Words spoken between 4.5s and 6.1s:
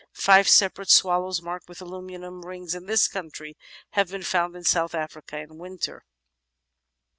in South Africa in winter.